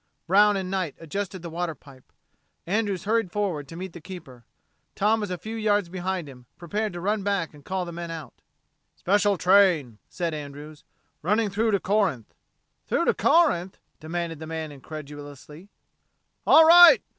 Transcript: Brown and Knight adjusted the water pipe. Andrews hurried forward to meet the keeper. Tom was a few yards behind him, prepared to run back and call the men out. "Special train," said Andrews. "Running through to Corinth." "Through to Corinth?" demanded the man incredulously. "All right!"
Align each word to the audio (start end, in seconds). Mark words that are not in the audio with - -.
Brown 0.25 0.57
and 0.57 0.71
Knight 0.71 0.95
adjusted 0.99 1.43
the 1.43 1.49
water 1.51 1.75
pipe. 1.75 2.11
Andrews 2.65 3.03
hurried 3.03 3.31
forward 3.31 3.67
to 3.67 3.75
meet 3.75 3.93
the 3.93 4.01
keeper. 4.01 4.45
Tom 4.95 5.19
was 5.19 5.29
a 5.29 5.37
few 5.37 5.55
yards 5.55 5.89
behind 5.89 6.27
him, 6.27 6.47
prepared 6.57 6.91
to 6.93 6.99
run 6.99 7.21
back 7.21 7.53
and 7.53 7.63
call 7.63 7.85
the 7.85 7.91
men 7.91 8.09
out. 8.09 8.33
"Special 8.95 9.37
train," 9.37 9.99
said 10.09 10.33
Andrews. 10.33 10.83
"Running 11.21 11.51
through 11.51 11.69
to 11.69 11.79
Corinth." 11.79 12.33
"Through 12.87 13.05
to 13.05 13.13
Corinth?" 13.13 13.77
demanded 13.99 14.39
the 14.39 14.47
man 14.47 14.71
incredulously. 14.71 15.69
"All 16.47 16.65
right!" 16.65 17.03